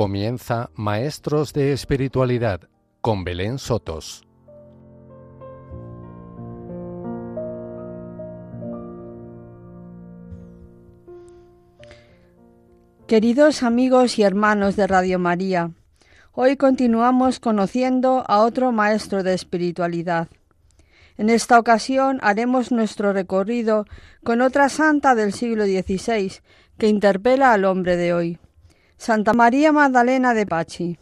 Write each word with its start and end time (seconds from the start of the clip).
Comienza 0.00 0.70
Maestros 0.76 1.52
de 1.52 1.74
Espiritualidad 1.74 2.62
con 3.02 3.22
Belén 3.22 3.58
Sotos. 3.58 4.26
Queridos 13.06 13.62
amigos 13.62 14.18
y 14.18 14.22
hermanos 14.22 14.74
de 14.76 14.86
Radio 14.86 15.18
María, 15.18 15.72
hoy 16.32 16.56
continuamos 16.56 17.38
conociendo 17.38 18.24
a 18.26 18.40
otro 18.40 18.72
maestro 18.72 19.22
de 19.22 19.34
espiritualidad. 19.34 20.28
En 21.18 21.28
esta 21.28 21.58
ocasión 21.58 22.20
haremos 22.22 22.72
nuestro 22.72 23.12
recorrido 23.12 23.84
con 24.24 24.40
otra 24.40 24.70
santa 24.70 25.14
del 25.14 25.34
siglo 25.34 25.66
XVI 25.66 26.32
que 26.78 26.88
interpela 26.88 27.52
al 27.52 27.66
hombre 27.66 27.98
de 27.98 28.14
hoy, 28.14 28.38
Santa 29.00 29.32
María 29.32 29.72
Magdalena 29.72 30.34
de 30.34 30.44
Pachi. 30.44 30.98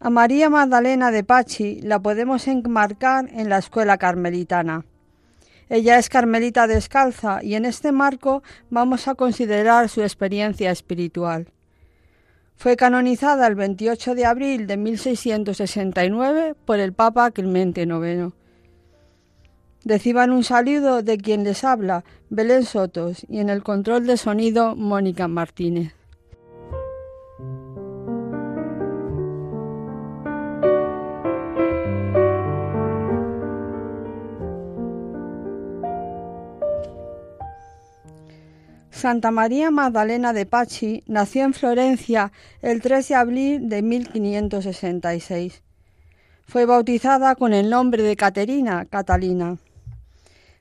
A 0.00 0.10
María 0.10 0.50
Magdalena 0.50 1.12
de 1.12 1.22
Pachi 1.22 1.80
la 1.82 2.00
podemos 2.00 2.48
enmarcar 2.48 3.28
en 3.30 3.48
la 3.48 3.58
escuela 3.58 3.96
carmelitana. 3.96 4.84
Ella 5.68 6.00
es 6.00 6.08
carmelita 6.08 6.66
descalza 6.66 7.44
y 7.44 7.54
en 7.54 7.64
este 7.64 7.92
marco 7.92 8.42
vamos 8.70 9.06
a 9.06 9.14
considerar 9.14 9.88
su 9.88 10.02
experiencia 10.02 10.72
espiritual. 10.72 11.46
Fue 12.56 12.74
canonizada 12.74 13.46
el 13.46 13.54
28 13.54 14.16
de 14.16 14.26
abril 14.26 14.66
de 14.66 14.76
1669 14.78 16.56
por 16.64 16.80
el 16.80 16.92
Papa 16.92 17.30
Clemente 17.30 17.82
IX. 17.82 18.34
Reciban 19.84 20.32
un 20.32 20.42
saludo 20.42 21.04
de 21.04 21.18
quien 21.18 21.44
les 21.44 21.62
habla, 21.62 22.02
Belén 22.30 22.64
Sotos, 22.64 23.24
y 23.28 23.38
en 23.38 23.48
el 23.48 23.62
control 23.62 24.08
de 24.08 24.16
sonido, 24.16 24.74
Mónica 24.74 25.28
Martínez. 25.28 26.01
Santa 39.02 39.32
María 39.32 39.72
Magdalena 39.72 40.32
de 40.32 40.46
Pachi 40.46 41.02
nació 41.08 41.42
en 41.42 41.54
Florencia 41.54 42.30
el 42.60 42.80
3 42.80 43.08
de 43.08 43.14
abril 43.16 43.68
de 43.68 43.82
1566. 43.82 45.60
Fue 46.46 46.66
bautizada 46.66 47.34
con 47.34 47.52
el 47.52 47.68
nombre 47.68 48.04
de 48.04 48.14
Caterina 48.14 48.84
Catalina. 48.84 49.58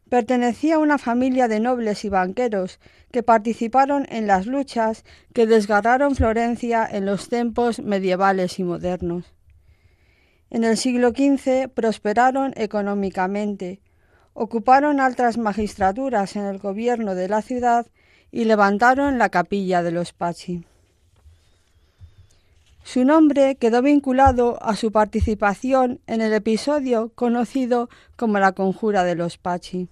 Pertenecía 0.09 0.78
a 0.78 0.80
una 0.80 0.97
familia 0.97 1.47
de 1.47 1.59
nobles 1.59 2.03
y 2.03 2.09
banqueros 2.09 2.80
que 3.12 3.22
participaron 3.22 4.08
en 4.09 4.25
las 4.25 4.47
luchas 4.47 5.06
que 5.36 5.45
desgarraron 5.45 6.16
Florencia 6.16 6.89
en 6.92 7.06
los 7.06 7.30
tiempos 7.30 7.80
medievales 7.80 8.58
y 8.58 8.64
modernos. 8.64 9.36
En 10.50 10.64
el 10.64 10.78
siglo 10.78 11.09
XV 11.09 11.69
prosperaron 11.69 12.53
económicamente, 12.56 13.81
ocuparon 14.34 15.00
altas 15.00 15.38
magistraturas 15.38 16.36
en 16.36 16.45
el 16.45 16.58
gobierno 16.58 17.14
de 17.14 17.30
la 17.30 17.44
ciudad 17.44 17.86
y 18.31 18.45
levantaron 18.45 19.17
la 19.17 19.29
capilla 19.29 19.83
de 19.83 19.91
los 19.91 20.13
Pachi. 20.13 20.65
Su 22.83 23.05
nombre 23.05 23.55
quedó 23.55 23.81
vinculado 23.81 24.61
a 24.63 24.75
su 24.75 24.91
participación 24.91 26.00
en 26.07 26.22
el 26.22 26.33
episodio 26.33 27.11
conocido 27.13 27.89
como 28.16 28.39
la 28.39 28.53
Conjura 28.53 29.03
de 29.03 29.16
los 29.16 29.38
Pachi 29.38 29.88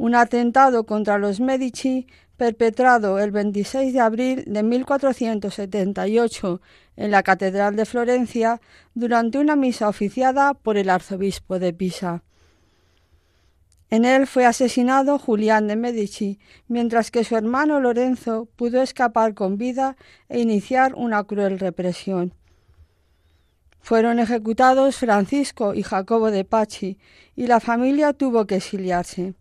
un 0.00 0.14
atentado 0.14 0.86
contra 0.86 1.18
los 1.18 1.40
Medici 1.40 2.06
perpetrado 2.38 3.18
el 3.18 3.32
26 3.32 3.92
de 3.92 4.00
abril 4.00 4.44
de 4.46 4.62
1478 4.62 6.62
en 6.96 7.10
la 7.10 7.22
Catedral 7.22 7.76
de 7.76 7.84
Florencia 7.84 8.62
durante 8.94 9.36
una 9.36 9.56
misa 9.56 9.90
oficiada 9.90 10.54
por 10.54 10.78
el 10.78 10.88
arzobispo 10.88 11.58
de 11.58 11.74
Pisa. 11.74 12.22
En 13.90 14.04
él 14.04 14.28
fue 14.28 14.46
asesinado 14.46 15.18
Julián 15.18 15.66
de 15.66 15.74
Medici, 15.74 16.38
mientras 16.68 17.10
que 17.10 17.24
su 17.24 17.36
hermano 17.36 17.80
Lorenzo 17.80 18.48
pudo 18.54 18.82
escapar 18.82 19.34
con 19.34 19.58
vida 19.58 19.96
e 20.28 20.38
iniciar 20.38 20.94
una 20.94 21.24
cruel 21.24 21.58
represión. 21.58 22.32
Fueron 23.80 24.20
ejecutados 24.20 24.96
Francisco 24.96 25.74
y 25.74 25.82
Jacobo 25.82 26.30
de 26.30 26.44
Pachi, 26.44 26.98
y 27.34 27.48
la 27.48 27.58
familia 27.58 28.12
tuvo 28.12 28.46
que 28.46 28.56
exiliarse. 28.56 29.34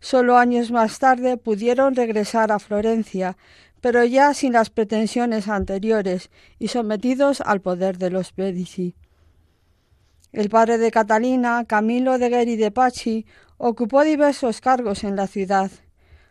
Solo 0.00 0.38
años 0.38 0.70
más 0.70 0.98
tarde 0.98 1.36
pudieron 1.36 1.94
regresar 1.94 2.52
a 2.52 2.58
Florencia, 2.58 3.36
pero 3.82 4.02
ya 4.04 4.32
sin 4.32 4.54
las 4.54 4.70
pretensiones 4.70 5.48
anteriores 5.48 6.30
y 6.58 6.68
sometidos 6.68 7.42
al 7.42 7.60
poder 7.60 7.98
de 7.98 8.10
los 8.10 8.32
Medici. 8.38 8.94
El 10.32 10.48
padre 10.48 10.78
de 10.78 10.90
Catalina, 10.90 11.66
Camilo 11.66 12.16
de 12.16 12.30
Gueri 12.30 12.56
de 12.56 12.70
Pachi, 12.70 13.26
ocupó 13.58 14.02
diversos 14.02 14.62
cargos 14.62 15.04
en 15.04 15.14
la 15.14 15.26
ciudad, 15.26 15.70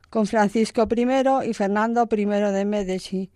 con 0.10 0.26
Francisco 0.26 0.88
I 0.90 1.50
y 1.50 1.54
Fernando 1.54 2.10
I 2.12 2.26
de 2.26 2.66
Medici, 2.66 3.30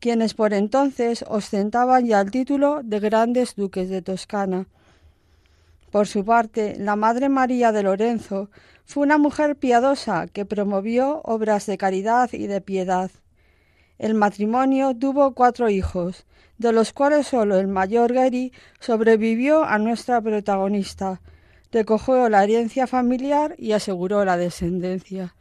quienes 0.00 0.34
por 0.34 0.52
entonces 0.52 1.24
ostentaban 1.28 2.06
ya 2.06 2.20
el 2.20 2.32
título 2.32 2.80
de 2.82 2.98
grandes 2.98 3.54
duques 3.54 3.88
de 3.88 4.02
Toscana. 4.02 4.66
Por 5.92 6.08
su 6.08 6.24
parte, 6.24 6.74
la 6.76 6.96
Madre 6.96 7.28
María 7.28 7.70
de 7.70 7.84
Lorenzo 7.84 8.50
fue 8.84 9.04
una 9.04 9.16
mujer 9.16 9.54
piadosa 9.54 10.26
que 10.26 10.44
promovió 10.44 11.20
obras 11.22 11.66
de 11.66 11.78
caridad 11.78 12.30
y 12.32 12.48
de 12.48 12.60
piedad. 12.60 13.12
El 14.00 14.14
matrimonio 14.14 14.96
tuvo 14.96 15.34
cuatro 15.34 15.68
hijos, 15.68 16.24
de 16.56 16.72
los 16.72 16.94
cuales 16.94 17.26
solo 17.26 17.58
el 17.58 17.68
mayor 17.68 18.14
Gary 18.14 18.50
sobrevivió 18.78 19.62
a 19.62 19.76
nuestra 19.76 20.22
protagonista, 20.22 21.20
recogió 21.70 22.30
la 22.30 22.42
herencia 22.42 22.86
familiar 22.86 23.54
y 23.58 23.72
aseguró 23.72 24.24
la 24.24 24.38
descendencia. 24.38 25.34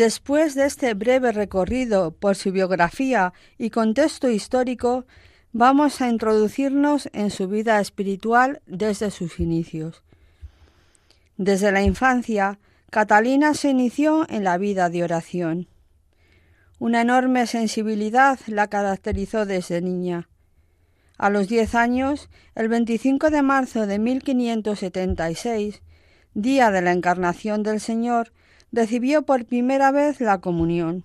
Después 0.00 0.54
de 0.54 0.64
este 0.64 0.94
breve 0.94 1.30
recorrido 1.30 2.12
por 2.12 2.34
su 2.34 2.52
biografía 2.52 3.34
y 3.58 3.68
contexto 3.68 4.30
histórico, 4.30 5.04
vamos 5.52 6.00
a 6.00 6.08
introducirnos 6.08 7.10
en 7.12 7.30
su 7.30 7.48
vida 7.48 7.78
espiritual 7.80 8.62
desde 8.64 9.10
sus 9.10 9.38
inicios. 9.40 10.02
Desde 11.36 11.70
la 11.70 11.82
infancia, 11.82 12.58
Catalina 12.88 13.52
se 13.52 13.68
inició 13.68 14.26
en 14.30 14.42
la 14.42 14.56
vida 14.56 14.88
de 14.88 15.04
oración. 15.04 15.68
Una 16.78 17.02
enorme 17.02 17.46
sensibilidad 17.46 18.38
la 18.46 18.68
caracterizó 18.68 19.44
desde 19.44 19.82
niña. 19.82 20.30
A 21.18 21.28
los 21.28 21.46
diez 21.46 21.74
años, 21.74 22.30
el 22.54 22.70
25 22.70 23.28
de 23.28 23.42
marzo 23.42 23.86
de 23.86 23.98
1576, 23.98 25.82
día 26.32 26.70
de 26.70 26.80
la 26.80 26.92
encarnación 26.92 27.62
del 27.62 27.80
Señor, 27.80 28.32
recibió 28.72 29.22
por 29.22 29.44
primera 29.44 29.90
vez 29.90 30.20
la 30.20 30.40
comunión. 30.40 31.04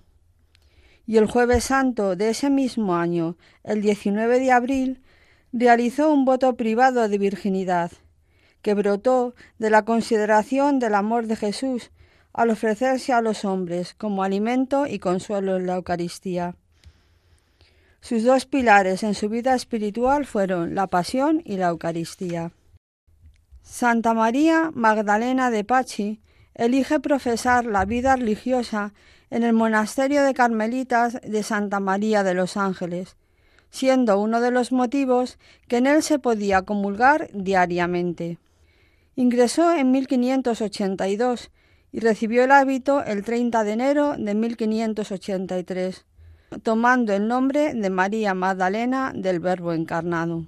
Y 1.07 1.17
el 1.17 1.27
jueves 1.27 1.65
santo 1.65 2.15
de 2.15 2.29
ese 2.29 2.49
mismo 2.49 2.95
año, 2.95 3.37
el 3.63 3.81
19 3.81 4.39
de 4.39 4.51
abril, 4.51 5.01
realizó 5.53 6.11
un 6.11 6.25
voto 6.25 6.55
privado 6.55 7.07
de 7.07 7.17
virginidad, 7.17 7.91
que 8.61 8.73
brotó 8.73 9.35
de 9.59 9.69
la 9.69 9.85
consideración 9.85 10.79
del 10.79 10.95
amor 10.95 11.27
de 11.27 11.35
Jesús 11.35 11.91
al 12.33 12.49
ofrecerse 12.49 13.13
a 13.13 13.21
los 13.21 13.45
hombres 13.45 13.93
como 13.93 14.23
alimento 14.23 14.87
y 14.87 14.99
consuelo 14.99 15.55
en 15.55 15.67
la 15.67 15.75
Eucaristía. 15.75 16.55
Sus 18.01 18.23
dos 18.23 18.45
pilares 18.45 19.03
en 19.03 19.15
su 19.15 19.29
vida 19.29 19.55
espiritual 19.55 20.25
fueron 20.25 20.75
la 20.75 20.87
pasión 20.87 21.41
y 21.45 21.57
la 21.57 21.69
Eucaristía. 21.69 22.51
Santa 23.61 24.13
María 24.13 24.69
Magdalena 24.73 25.49
de 25.49 25.63
Pachi 25.63 26.19
elige 26.55 26.99
profesar 26.99 27.65
la 27.65 27.85
vida 27.85 28.15
religiosa 28.15 28.93
en 29.29 29.43
el 29.43 29.53
monasterio 29.53 30.23
de 30.23 30.33
Carmelitas 30.33 31.19
de 31.21 31.43
Santa 31.43 31.79
María 31.79 32.23
de 32.23 32.33
los 32.33 32.57
Ángeles, 32.57 33.17
siendo 33.69 34.19
uno 34.19 34.39
de 34.39 34.51
los 34.51 34.71
motivos 34.71 35.37
que 35.67 35.77
en 35.77 35.87
él 35.87 36.01
se 36.01 36.19
podía 36.19 36.61
comulgar 36.61 37.29
diariamente. 37.33 38.39
Ingresó 39.15 39.73
en 39.73 39.91
1582 39.91 41.51
y 41.91 41.99
recibió 41.99 42.43
el 42.43 42.51
hábito 42.51 43.03
el 43.03 43.23
30 43.23 43.63
de 43.63 43.71
enero 43.71 44.15
de 44.17 44.35
1583, 44.35 46.05
tomando 46.63 47.13
el 47.13 47.27
nombre 47.27 47.73
de 47.73 47.89
María 47.89 48.33
Magdalena 48.33 49.11
del 49.15 49.39
Verbo 49.39 49.73
encarnado. 49.73 50.45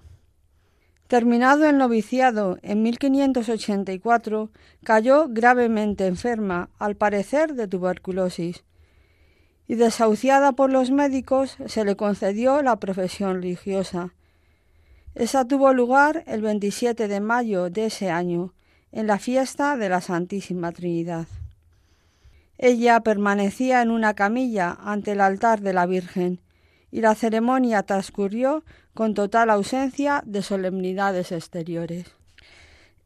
Terminado 1.07 1.69
el 1.69 1.77
noviciado 1.77 2.57
en 2.63 2.83
1584, 2.83 4.49
cayó 4.83 5.27
gravemente 5.29 6.05
enferma, 6.05 6.69
al 6.79 6.97
parecer 6.97 7.53
de 7.53 7.67
tuberculosis. 7.67 8.63
y 9.69 9.75
desahuciada 9.75 10.53
por 10.53 10.71
los 10.71 10.91
médicos 10.91 11.57
se 11.65 11.83
le 11.83 11.97
concedió 11.97 12.61
la 12.61 12.77
profesión 12.77 13.41
religiosa. 13.41 14.13
Esa 15.13 15.45
tuvo 15.45 15.73
lugar 15.73 16.23
el 16.25 16.41
27 16.41 17.09
de 17.09 17.19
mayo 17.19 17.69
de 17.69 17.87
ese 17.87 18.09
año, 18.09 18.53
en 18.93 19.07
la 19.07 19.19
fiesta 19.19 19.75
de 19.75 19.89
la 19.89 19.99
Santísima 19.99 20.71
Trinidad. 20.71 21.27
Ella 22.57 23.01
permanecía 23.01 23.81
en 23.81 23.91
una 23.91 24.13
camilla 24.13 24.77
ante 24.79 25.11
el 25.11 25.19
altar 25.21 25.59
de 25.59 25.73
la 25.73 25.85
Virgen, 25.85 26.39
y 26.91 27.01
la 27.01 27.15
ceremonia 27.15 27.83
transcurrió 27.83 28.63
con 28.93 29.13
total 29.13 29.49
ausencia 29.49 30.23
de 30.25 30.41
solemnidades 30.41 31.31
exteriores. 31.31 32.05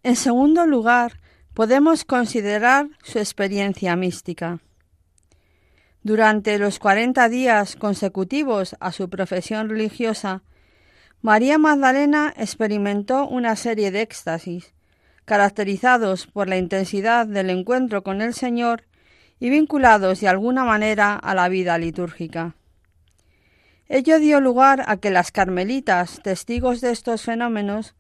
En 0.03 0.15
segundo 0.15 0.65
lugar, 0.65 1.19
podemos 1.53 2.05
considerar 2.05 2.87
su 3.03 3.19
experiencia 3.19 3.95
mística. 3.95 4.59
Durante 6.03 6.57
los 6.57 6.79
cuarenta 6.79 7.29
días 7.29 7.75
consecutivos 7.75 8.75
a 8.79 8.91
su 8.91 9.09
profesión 9.09 9.69
religiosa, 9.69 10.41
María 11.21 11.59
Magdalena 11.59 12.33
experimentó 12.35 13.27
una 13.27 13.55
serie 13.55 13.91
de 13.91 14.01
éxtasis, 14.01 14.73
caracterizados 15.25 16.25
por 16.25 16.49
la 16.49 16.57
intensidad 16.57 17.27
del 17.27 17.51
encuentro 17.51 18.01
con 18.01 18.21
el 18.21 18.33
Señor 18.33 18.85
y 19.39 19.51
vinculados 19.51 20.19
de 20.21 20.27
alguna 20.27 20.63
manera 20.63 21.15
a 21.15 21.35
la 21.35 21.47
vida 21.47 21.77
litúrgica. 21.77 22.55
Ello 23.93 24.19
dio 24.19 24.39
lugar 24.39 24.85
a 24.87 24.95
que 24.95 25.09
las 25.09 25.33
carmelitas, 25.33 26.21
testigos 26.23 26.79
de 26.79 26.91
estos 26.91 27.23
fenómenos, 27.23 27.93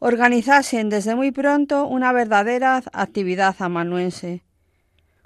organizasen 0.00 0.88
desde 0.88 1.14
muy 1.14 1.30
pronto 1.30 1.86
una 1.86 2.12
verdadera 2.12 2.82
actividad 2.92 3.54
amanuense, 3.60 4.42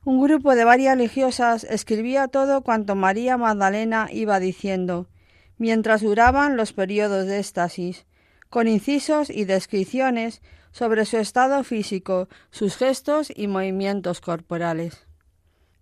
un 0.04 0.22
grupo 0.22 0.54
de 0.54 0.64
varias 0.64 0.98
religiosas 0.98 1.64
escribía 1.64 2.28
todo 2.28 2.60
cuanto 2.60 2.94
María 2.94 3.38
Magdalena 3.38 4.08
iba 4.12 4.40
diciendo, 4.40 5.08
mientras 5.56 6.02
duraban 6.02 6.58
los 6.58 6.74
periodos 6.74 7.24
de 7.24 7.38
éxtasis, 7.38 8.04
con 8.50 8.68
incisos 8.68 9.30
y 9.30 9.46
descripciones 9.46 10.42
sobre 10.70 11.06
su 11.06 11.16
estado 11.16 11.64
físico, 11.64 12.28
sus 12.50 12.76
gestos 12.76 13.32
y 13.34 13.46
movimientos 13.46 14.20
corporales. 14.20 15.06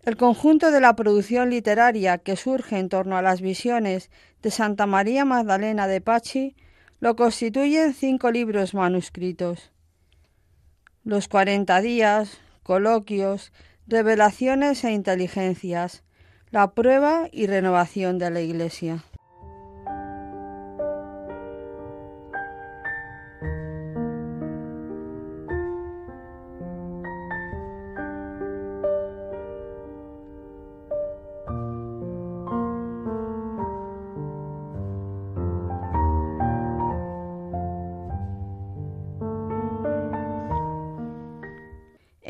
El 0.03 0.17
conjunto 0.17 0.71
de 0.71 0.81
la 0.81 0.97
producción 0.97 1.51
literaria 1.51 2.19
que 2.19 2.37
surge 2.37 2.79
en 2.79 2.89
torno 2.89 3.17
a 3.17 3.23
las 3.23 3.41
visiones 3.41 4.11
de 4.43 4.51
Santa 4.51 4.87
María 4.87 5.25
Magdalena 5.25 5.87
de 5.87 6.01
Pachi 6.01 6.57
lo 7.01 7.17
constituyen 7.17 7.95
cinco 7.95 8.31
libros 8.31 8.75
manuscritos. 8.75 9.71
Los 11.05 11.29
cuarenta 11.29 11.81
días, 11.81 12.39
coloquios, 12.63 13.53
Revelaciones 13.89 14.85
e 14.85 14.93
inteligencias. 14.93 16.05
La 16.51 16.71
prueba 16.73 17.29
y 17.33 17.47
renovación 17.47 18.19
de 18.19 18.31
la 18.31 18.41
Iglesia. 18.41 19.05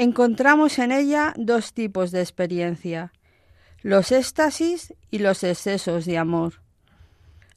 Encontramos 0.03 0.81
en 0.81 0.91
ella 0.91 1.33
dos 1.37 1.73
tipos 1.73 2.11
de 2.11 2.21
experiencia, 2.21 3.13
los 3.83 4.11
éxtasis 4.13 4.95
y 5.11 5.19
los 5.19 5.45
excesos 5.45 6.05
de 6.07 6.19
amor. 6.19 6.55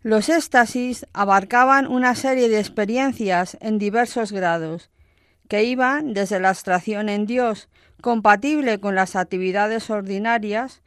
Los 0.04 0.30
éxtasis 0.30 1.08
abarcaban 1.14 1.88
una 1.88 2.14
serie 2.14 2.48
de 2.48 2.60
experiencias 2.60 3.58
en 3.62 3.80
diversos 3.80 4.32
grados, 4.32 4.92
que 5.48 5.64
iban 5.64 6.14
desde 6.14 6.40
la 6.40 6.50
abstracción 6.50 7.10
en 7.10 7.26
Dios, 7.26 7.68
compatible 8.02 8.80
con 8.80 8.94
las 8.94 9.16
actividades 9.16 9.90
ordinarias, 9.90 10.84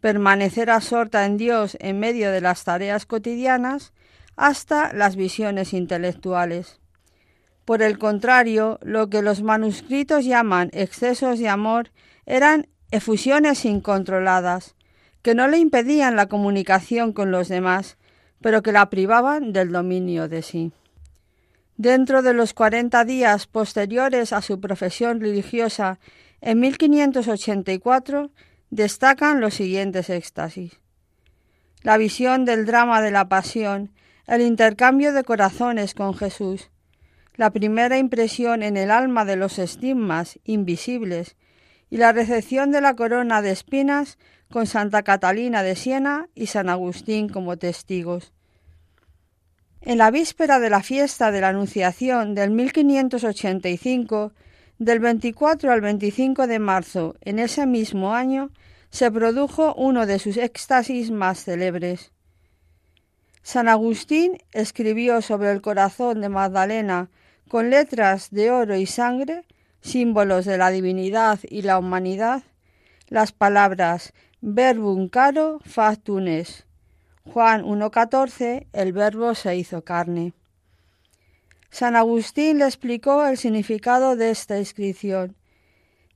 permanecer 0.00 0.70
absorta 0.70 1.26
en 1.26 1.36
Dios 1.36 1.76
en 1.80 2.00
medio 2.00 2.30
de 2.30 2.40
las 2.40 2.64
tareas 2.64 3.04
cotidianas, 3.04 3.92
hasta 4.36 4.92
las 4.94 5.16
visiones 5.16 5.74
intelectuales. 5.74 6.81
Por 7.64 7.82
el 7.82 7.98
contrario, 7.98 8.78
lo 8.82 9.08
que 9.08 9.22
los 9.22 9.42
manuscritos 9.42 10.24
llaman 10.24 10.70
excesos 10.72 11.38
de 11.38 11.48
amor 11.48 11.90
eran 12.26 12.66
efusiones 12.90 13.64
incontroladas, 13.64 14.74
que 15.22 15.34
no 15.34 15.46
le 15.46 15.58
impedían 15.58 16.16
la 16.16 16.26
comunicación 16.26 17.12
con 17.12 17.30
los 17.30 17.48
demás, 17.48 17.96
pero 18.40 18.62
que 18.62 18.72
la 18.72 18.90
privaban 18.90 19.52
del 19.52 19.70
dominio 19.70 20.28
de 20.28 20.42
sí. 20.42 20.72
Dentro 21.76 22.22
de 22.22 22.34
los 22.34 22.52
cuarenta 22.52 23.04
días 23.04 23.46
posteriores 23.46 24.32
a 24.32 24.42
su 24.42 24.60
profesión 24.60 25.20
religiosa, 25.20 26.00
en 26.40 26.58
1584, 26.58 28.30
destacan 28.70 29.40
los 29.40 29.54
siguientes 29.54 30.10
éxtasis. 30.10 30.80
La 31.82 31.96
visión 31.96 32.44
del 32.44 32.66
drama 32.66 33.00
de 33.00 33.12
la 33.12 33.28
pasión, 33.28 33.92
el 34.26 34.42
intercambio 34.42 35.12
de 35.12 35.24
corazones 35.24 35.94
con 35.94 36.14
Jesús, 36.14 36.71
la 37.36 37.50
primera 37.50 37.98
impresión 37.98 38.62
en 38.62 38.76
el 38.76 38.90
alma 38.90 39.24
de 39.24 39.36
los 39.36 39.58
estigmas 39.58 40.38
invisibles 40.44 41.36
y 41.90 41.96
la 41.96 42.12
recepción 42.12 42.70
de 42.72 42.80
la 42.80 42.94
corona 42.94 43.42
de 43.42 43.50
espinas 43.50 44.18
con 44.50 44.66
Santa 44.66 45.02
Catalina 45.02 45.62
de 45.62 45.76
Siena 45.76 46.28
y 46.34 46.46
San 46.46 46.68
Agustín 46.68 47.28
como 47.28 47.56
testigos. 47.56 48.32
En 49.80 49.98
la 49.98 50.10
víspera 50.10 50.60
de 50.60 50.70
la 50.70 50.82
fiesta 50.82 51.32
de 51.32 51.40
la 51.40 51.48
Anunciación 51.48 52.34
del 52.34 52.50
1585, 52.50 54.32
del 54.78 55.00
24 55.00 55.72
al 55.72 55.80
25 55.80 56.46
de 56.46 56.58
marzo 56.58 57.16
en 57.20 57.38
ese 57.38 57.66
mismo 57.66 58.14
año, 58.14 58.50
se 58.90 59.10
produjo 59.10 59.74
uno 59.74 60.06
de 60.06 60.18
sus 60.18 60.36
éxtasis 60.36 61.10
más 61.10 61.44
célebres. 61.44 62.12
San 63.42 63.68
Agustín 63.68 64.38
escribió 64.52 65.20
sobre 65.20 65.50
el 65.50 65.62
corazón 65.62 66.20
de 66.20 66.28
Magdalena 66.28 67.10
con 67.52 67.68
letras 67.68 68.30
de 68.30 68.50
oro 68.50 68.76
y 68.76 68.86
sangre, 68.86 69.44
símbolos 69.82 70.46
de 70.46 70.56
la 70.56 70.70
divinidad 70.70 71.38
y 71.46 71.60
la 71.60 71.78
humanidad, 71.78 72.44
las 73.08 73.32
palabras 73.32 74.14
verbum 74.40 75.10
caro 75.10 75.60
factunes. 75.62 76.64
Juan 77.30 77.62
1.14, 77.62 78.68
el 78.72 78.94
verbo 78.94 79.34
se 79.34 79.54
hizo 79.54 79.84
carne. 79.84 80.32
San 81.68 81.94
Agustín 81.94 82.58
le 82.58 82.64
explicó 82.64 83.26
el 83.26 83.36
significado 83.36 84.16
de 84.16 84.30
esta 84.30 84.58
inscripción. 84.58 85.36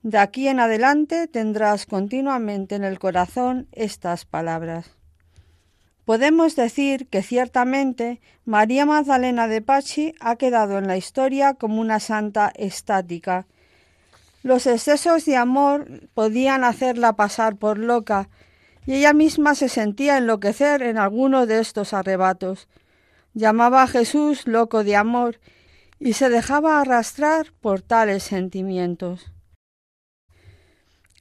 De 0.03 0.17
aquí 0.17 0.49
en 0.49 0.59
adelante 0.59 1.29
tendrás 1.29 1.85
continuamente 1.85 2.77
en 2.77 2.85
el 2.85 2.99
corazón 2.99 3.69
estas 3.73 4.25
palabras. 4.25 4.96
Podemos 6.07 6.55
decir 6.55 7.09
que 7.09 7.21
ciertamente 7.25 8.21
María 8.45 8.87
Magdalena 8.87 9.49
de 9.49 9.61
Pachi 9.61 10.15
ha 10.21 10.37
quedado 10.37 10.79
en 10.79 10.87
la 10.87 10.97
historia 10.97 11.55
como 11.55 11.81
una 11.81 11.99
santa 11.99 12.53
estática. 12.55 13.49
Los 14.45 14.69
excesos 14.69 15.25
de 15.25 15.37
amor 15.37 16.09
podían 16.15 16.63
hacerla 16.63 17.15
pasar 17.15 17.57
por 17.57 17.79
loca, 17.79 18.29
y 18.87 18.95
ella 18.95 19.13
misma 19.15 19.57
se 19.57 19.69
sentía 19.69 20.17
enloquecer 20.17 20.81
en 20.83 20.97
alguno 20.97 21.45
de 21.45 21.59
estos 21.59 21.93
arrebatos. 21.93 22.69
Llamaba 23.35 23.83
a 23.83 23.89
Jesús 23.89 24.47
loco 24.47 24.85
de 24.85 24.95
amor 24.95 25.41
y 25.99 26.13
se 26.13 26.29
dejaba 26.29 26.81
arrastrar 26.81 27.53
por 27.61 27.83
tales 27.83 28.23
sentimientos. 28.23 29.33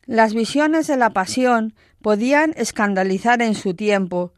Las 0.06 0.36
visiones 0.36 0.86
de 0.86 0.98
la 0.98 1.10
pasión 1.10 1.74
podían 2.04 2.54
escandalizar 2.56 3.42
en 3.42 3.56
su 3.56 3.74
tiempo, 3.74 4.32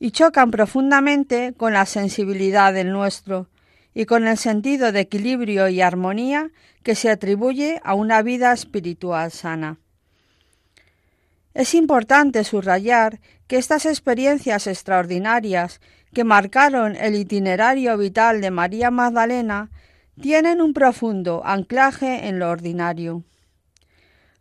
y 0.00 0.10
chocan 0.12 0.50
profundamente 0.50 1.52
con 1.56 1.74
la 1.74 1.84
sensibilidad 1.84 2.72
del 2.72 2.90
nuestro 2.90 3.48
y 3.94 4.06
con 4.06 4.26
el 4.26 4.38
sentido 4.38 4.92
de 4.92 5.00
equilibrio 5.00 5.68
y 5.68 5.82
armonía 5.82 6.50
que 6.82 6.94
se 6.94 7.10
atribuye 7.10 7.80
a 7.84 7.94
una 7.94 8.22
vida 8.22 8.52
espiritual 8.52 9.30
sana. 9.30 9.78
Es 11.52 11.74
importante 11.74 12.44
subrayar 12.44 13.20
que 13.46 13.58
estas 13.58 13.84
experiencias 13.84 14.66
extraordinarias 14.66 15.80
que 16.14 16.24
marcaron 16.24 16.96
el 16.96 17.14
itinerario 17.14 17.96
vital 17.98 18.40
de 18.40 18.50
María 18.50 18.90
Magdalena 18.90 19.70
tienen 20.20 20.62
un 20.62 20.72
profundo 20.72 21.42
anclaje 21.44 22.28
en 22.28 22.38
lo 22.38 22.48
ordinario. 22.48 23.24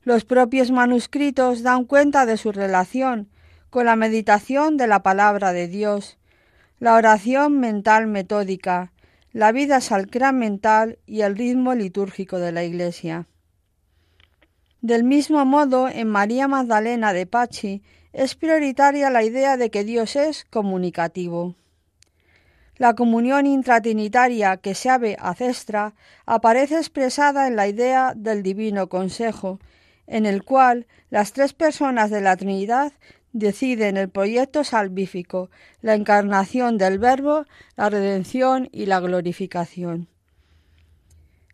Los 0.03 0.23
propios 0.23 0.71
manuscritos 0.71 1.63
dan 1.63 1.83
cuenta 1.83 2.25
de 2.25 2.37
su 2.37 2.51
relación 2.51 3.29
con 3.69 3.85
la 3.85 3.95
meditación 3.95 4.77
de 4.77 4.87
la 4.87 5.03
palabra 5.03 5.53
de 5.53 5.67
Dios, 5.67 6.17
la 6.79 6.95
oración 6.95 7.59
mental 7.59 8.07
metódica, 8.07 8.91
la 9.31 9.51
vida 9.51 9.79
sacramental 9.81 10.97
y 11.05 11.21
el 11.21 11.35
ritmo 11.35 11.75
litúrgico 11.75 12.39
de 12.39 12.51
la 12.51 12.63
Iglesia. 12.63 13.27
Del 14.81 15.03
mismo 15.03 15.45
modo, 15.45 15.89
en 15.89 16.07
María 16.07 16.47
Magdalena 16.47 17.13
de 17.13 17.25
Pachi 17.25 17.83
es 18.13 18.35
prioritaria 18.35 19.09
la 19.09 19.23
idea 19.23 19.57
de 19.57 19.69
que 19.69 19.83
Dios 19.83 20.15
es 20.15 20.45
comunicativo. 20.45 21.55
La 22.77 22.95
comunión 22.95 23.45
intratrinitaria 23.45 24.55
que 24.57 24.73
se 24.73 24.89
ave 24.89 25.17
acestra 25.19 25.95
aparece 26.25 26.77
expresada 26.77 27.47
en 27.47 27.57
la 27.57 27.67
idea 27.67 28.13
del 28.15 28.41
divino 28.41 28.87
consejo, 28.87 29.59
en 30.07 30.25
el 30.25 30.43
cual 30.43 30.87
las 31.09 31.33
tres 31.33 31.53
personas 31.53 32.09
de 32.09 32.21
la 32.21 32.37
Trinidad 32.37 32.93
deciden 33.33 33.97
el 33.97 34.09
proyecto 34.09 34.63
salvífico, 34.63 35.49
la 35.81 35.95
encarnación 35.95 36.77
del 36.77 36.99
Verbo, 36.99 37.45
la 37.75 37.89
redención 37.89 38.69
y 38.71 38.85
la 38.85 38.99
glorificación. 38.99 40.07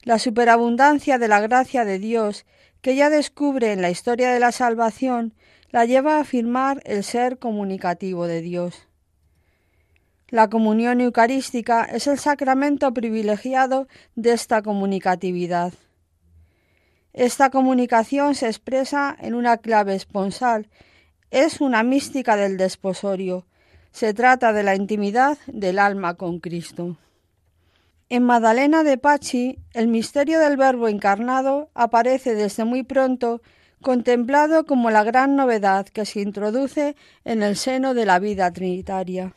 La 0.03 0.19
superabundancia 0.19 1.17
de 1.17 1.27
la 1.27 1.41
gracia 1.41 1.83
de 1.83 1.99
Dios, 1.99 2.45
que 2.81 2.95
ya 2.95 3.09
descubre 3.09 3.71
en 3.71 3.81
la 3.81 3.89
historia 3.89 4.31
de 4.31 4.39
la 4.39 4.51
salvación, 4.51 5.33
la 5.71 5.85
lleva 5.85 6.17
a 6.17 6.21
afirmar 6.21 6.81
el 6.85 7.03
ser 7.03 7.39
comunicativo 7.39 8.27
de 8.27 8.41
Dios. 8.41 8.87
La 10.29 10.49
comunión 10.49 11.01
eucarística 11.01 11.83
es 11.83 12.07
el 12.07 12.17
sacramento 12.17 12.93
privilegiado 12.93 13.87
de 14.15 14.33
esta 14.33 14.61
comunicatividad. 14.61 15.73
Esta 17.13 17.49
comunicación 17.49 18.35
se 18.35 18.47
expresa 18.47 19.15
en 19.19 19.35
una 19.35 19.57
clave 19.57 19.95
esponsal, 19.95 20.67
es 21.31 21.61
una 21.61 21.83
mística 21.83 22.35
del 22.35 22.57
desposorio, 22.57 23.45
se 23.91 24.13
trata 24.13 24.53
de 24.53 24.63
la 24.63 24.75
intimidad 24.75 25.37
del 25.47 25.79
alma 25.79 26.15
con 26.15 26.39
Cristo. 26.39 26.97
En 28.09 28.23
Magdalena 28.23 28.83
de 28.83 28.97
Pachi, 28.97 29.57
el 29.73 29.87
misterio 29.87 30.39
del 30.39 30.57
Verbo 30.57 30.87
encarnado 30.87 31.69
aparece 31.73 32.35
desde 32.35 32.65
muy 32.65 32.83
pronto 32.83 33.41
contemplado 33.81 34.65
como 34.65 34.91
la 34.91 35.03
gran 35.03 35.35
novedad 35.35 35.87
que 35.87 36.05
se 36.05 36.21
introduce 36.21 36.95
en 37.23 37.41
el 37.41 37.55
seno 37.55 37.93
de 37.93 38.05
la 38.05 38.19
vida 38.19 38.51
trinitaria. 38.51 39.33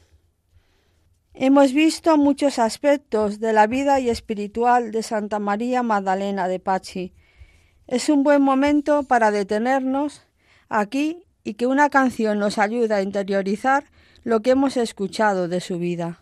Hemos 1.35 1.73
visto 1.73 2.16
muchos 2.16 2.59
aspectos 2.59 3.38
de 3.38 3.52
la 3.52 3.66
vida 3.68 4.00
y 4.00 4.11
espiritual 4.11 4.90
de 4.90 5.02
Santa 5.02 5.38
María 5.38 5.83
Magdalena 5.83 6.49
de 6.49 6.59
Pachi. 6.59 7.12
Es 7.87 8.09
un 8.09 8.25
buen 8.25 8.42
momento 8.42 9.04
para 9.04 9.30
detenernos 9.30 10.23
aquí 10.68 11.27
y 11.45 11.54
que 11.54 11.66
una 11.66 11.90
canción 11.90 12.38
nos 12.38 12.59
ayude 12.59 12.95
a 12.95 13.02
interiorizar 13.02 13.85
lo 14.25 14.40
que 14.40 14.50
hemos 14.50 14.76
escuchado 14.76 15.49
de 15.49 15.61
su 15.61 15.78
vida. 15.78 16.21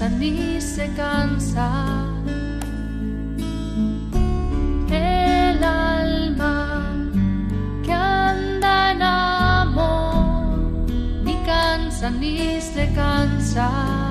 ni 0.00 0.60
se 0.60 0.88
cansa. 0.96 1.68
El 4.90 5.62
alma 5.62 6.82
que 7.84 7.92
anda 7.92 8.92
en 8.92 9.02
amor, 9.02 10.88
ni 11.24 11.36
cansa 11.44 12.10
ni 12.10 12.60
se 12.60 12.90
cansa. 12.94 14.01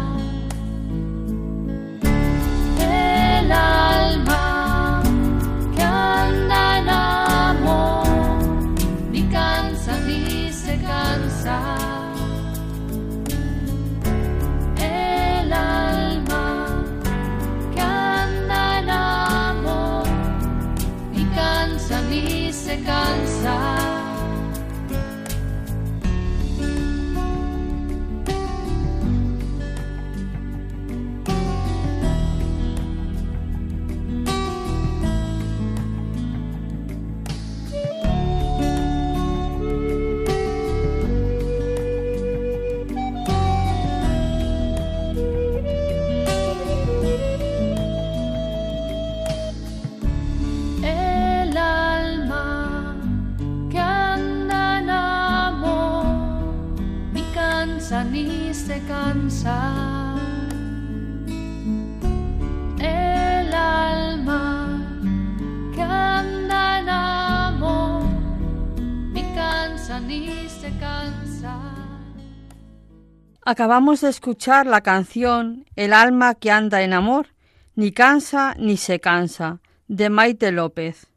Acabamos 73.51 73.99
de 73.99 74.07
escuchar 74.07 74.65
la 74.65 74.79
canción 74.79 75.65
El 75.75 75.91
alma 75.91 76.35
que 76.35 76.51
anda 76.51 76.83
en 76.83 76.93
amor, 76.93 77.35
ni 77.75 77.91
cansa 77.91 78.55
ni 78.57 78.77
se 78.77 79.01
cansa, 79.01 79.59
de 79.89 80.09
Maite 80.09 80.53
López. 80.53 81.07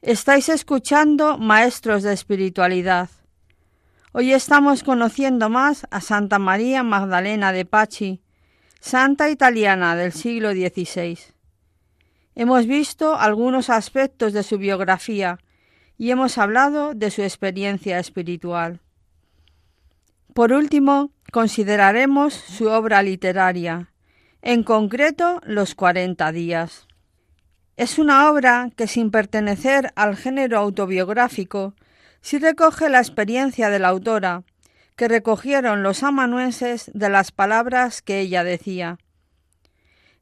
Estáis 0.00 0.48
escuchando 0.48 1.36
Maestros 1.36 2.02
de 2.02 2.14
Espiritualidad. 2.14 3.10
Hoy 4.12 4.32
estamos 4.32 4.82
conociendo 4.82 5.50
más 5.50 5.86
a 5.90 6.00
Santa 6.00 6.38
María 6.38 6.82
Magdalena 6.82 7.52
de 7.52 7.66
Pachi, 7.66 8.22
santa 8.80 9.28
italiana 9.28 9.94
del 9.96 10.12
siglo 10.12 10.52
XVI. 10.52 11.18
Hemos 12.34 12.66
visto 12.66 13.16
algunos 13.16 13.68
aspectos 13.68 14.32
de 14.32 14.42
su 14.42 14.56
biografía 14.56 15.38
y 15.98 16.10
hemos 16.10 16.38
hablado 16.38 16.94
de 16.94 17.10
su 17.10 17.20
experiencia 17.20 17.98
espiritual. 17.98 18.80
Por 20.34 20.52
último, 20.52 21.10
consideraremos 21.30 22.32
su 22.32 22.68
obra 22.68 23.02
literaria, 23.02 23.92
en 24.40 24.62
concreto 24.62 25.40
Los 25.44 25.74
cuarenta 25.74 26.32
días. 26.32 26.86
Es 27.76 27.98
una 27.98 28.30
obra 28.30 28.70
que, 28.74 28.86
sin 28.86 29.10
pertenecer 29.10 29.92
al 29.94 30.16
género 30.16 30.58
autobiográfico, 30.58 31.74
sí 32.22 32.38
recoge 32.38 32.88
la 32.88 32.98
experiencia 32.98 33.68
de 33.68 33.78
la 33.78 33.88
autora, 33.88 34.44
que 34.96 35.08
recogieron 35.08 35.82
los 35.82 36.02
amanuenses 36.02 36.90
de 36.94 37.08
las 37.10 37.30
palabras 37.30 38.00
que 38.00 38.20
ella 38.20 38.42
decía. 38.42 38.98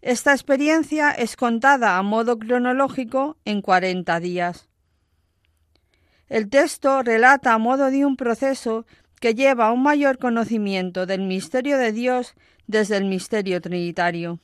Esta 0.03 0.33
experiencia 0.33 1.11
es 1.11 1.37
contada 1.37 1.99
a 1.99 2.03
modo 2.03 2.39
cronológico 2.39 3.37
en 3.45 3.63
cuarenta 3.63 4.19
días. 4.19 4.69
El 6.29 6.49
texto 6.49 7.03
relata 7.03 7.53
a 7.53 7.59
modo 7.59 7.91
de 7.91 8.05
un 8.05 8.17
proceso 8.17 8.87
que 9.21 9.35
lleva 9.35 9.67
a 9.67 9.73
un 9.73 9.83
mayor 9.83 10.19
conocimiento 10.19 11.05
del 11.05 11.21
misterio 11.21 11.79
de 11.79 11.93
Dios 11.93 12.35
desde 12.67 12.97
el 12.97 13.05
misterio 13.05 13.61
trinitario. 13.61 14.41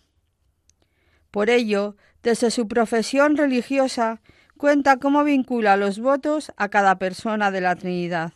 Por 1.30 1.48
ello, 1.48 1.96
desde 2.22 2.50
su 2.50 2.68
profesión 2.68 3.36
religiosa, 3.36 4.20
cuenta 4.58 4.98
cómo 4.98 5.24
vincula 5.24 5.76
los 5.76 5.98
votos 5.98 6.52
a 6.56 6.68
cada 6.68 6.98
persona 6.98 7.50
de 7.50 7.62
la 7.62 7.74
Trinidad. 7.76 8.34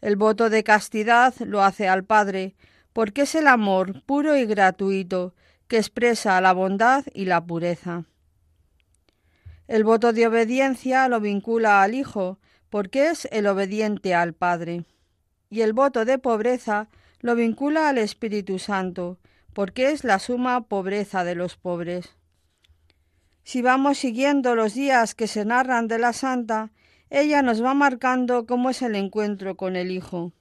El 0.00 0.16
voto 0.16 0.50
de 0.50 0.62
castidad 0.62 1.34
lo 1.40 1.62
hace 1.62 1.88
al 1.88 2.04
Padre, 2.04 2.54
porque 2.92 3.22
es 3.22 3.34
el 3.34 3.48
amor 3.48 4.02
puro 4.04 4.36
y 4.36 4.46
gratuito 4.46 5.34
que 5.66 5.78
expresa 5.78 6.40
la 6.40 6.52
bondad 6.52 7.04
y 7.12 7.24
la 7.24 7.44
pureza. 7.44 8.04
El 9.66 9.82
voto 9.82 10.12
de 10.12 10.26
obediencia 10.28 11.08
lo 11.08 11.20
vincula 11.20 11.82
al 11.82 11.94
Hijo, 11.94 12.38
porque 12.70 13.08
es 13.08 13.26
el 13.32 13.46
obediente 13.46 14.14
al 14.14 14.32
Padre 14.34 14.84
y 15.50 15.62
el 15.62 15.72
voto 15.72 16.04
de 16.04 16.18
pobreza 16.18 16.88
lo 17.20 17.34
vincula 17.34 17.88
al 17.88 17.98
Espíritu 17.98 18.58
Santo, 18.58 19.18
porque 19.52 19.90
es 19.90 20.04
la 20.04 20.18
suma 20.18 20.68
pobreza 20.68 21.24
de 21.24 21.34
los 21.34 21.56
pobres. 21.56 22.16
Si 23.42 23.62
vamos 23.62 23.98
siguiendo 23.98 24.54
los 24.54 24.74
días 24.74 25.14
que 25.14 25.26
se 25.26 25.44
narran 25.44 25.88
de 25.88 25.98
la 25.98 26.12
Santa, 26.12 26.70
ella 27.10 27.42
nos 27.42 27.64
va 27.64 27.74
marcando 27.74 28.46
cómo 28.46 28.70
es 28.70 28.82
el 28.82 28.94
encuentro 28.94 29.56
con 29.56 29.74
el 29.74 29.90
Hijo. 29.90 30.32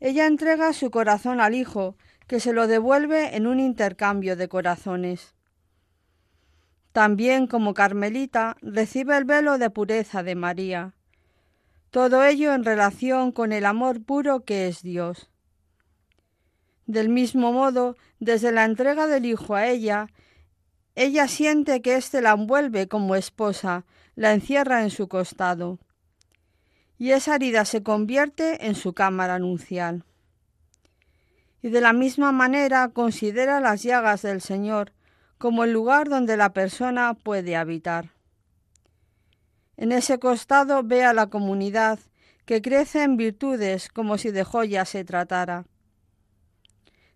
Ella 0.00 0.26
entrega 0.26 0.72
su 0.72 0.90
corazón 0.90 1.40
al 1.40 1.54
Hijo, 1.54 1.96
que 2.26 2.40
se 2.40 2.52
lo 2.52 2.66
devuelve 2.66 3.36
en 3.36 3.46
un 3.46 3.60
intercambio 3.60 4.36
de 4.36 4.48
corazones. 4.48 5.34
También 6.92 7.46
como 7.46 7.74
Carmelita 7.74 8.56
recibe 8.62 9.16
el 9.16 9.24
velo 9.24 9.58
de 9.58 9.70
pureza 9.70 10.22
de 10.22 10.34
María. 10.34 10.94
Todo 11.90 12.24
ello 12.24 12.52
en 12.52 12.64
relación 12.64 13.32
con 13.32 13.52
el 13.52 13.64
amor 13.64 14.02
puro 14.02 14.44
que 14.44 14.68
es 14.68 14.82
Dios. 14.82 15.30
Del 16.86 17.08
mismo 17.08 17.52
modo, 17.52 17.96
desde 18.20 18.52
la 18.52 18.64
entrega 18.64 19.06
del 19.06 19.24
Hijo 19.24 19.54
a 19.54 19.66
ella, 19.66 20.08
ella 20.94 21.28
siente 21.28 21.80
que 21.80 21.96
éste 21.96 22.20
la 22.20 22.32
envuelve 22.32 22.88
como 22.88 23.14
esposa, 23.14 23.84
la 24.16 24.32
encierra 24.32 24.82
en 24.82 24.90
su 24.90 25.08
costado. 25.08 25.78
Y 26.98 27.12
esa 27.12 27.36
herida 27.36 27.64
se 27.64 27.82
convierte 27.82 28.66
en 28.66 28.74
su 28.74 28.92
cámara 28.92 29.38
nupcial. 29.38 30.04
Y 31.62 31.70
de 31.70 31.80
la 31.80 31.92
misma 31.92 32.32
manera 32.32 32.88
considera 32.88 33.60
las 33.60 33.82
llagas 33.82 34.22
del 34.22 34.40
Señor 34.40 34.92
como 35.38 35.64
el 35.64 35.72
lugar 35.72 36.08
donde 36.08 36.36
la 36.36 36.52
persona 36.52 37.14
puede 37.14 37.56
habitar. 37.56 38.17
En 39.78 39.92
ese 39.92 40.18
costado 40.18 40.82
ve 40.82 41.04
a 41.04 41.14
la 41.14 41.28
comunidad 41.28 42.00
que 42.44 42.60
crece 42.60 43.04
en 43.04 43.16
virtudes 43.16 43.88
como 43.88 44.18
si 44.18 44.32
de 44.32 44.42
joyas 44.42 44.88
se 44.88 45.04
tratara. 45.04 45.66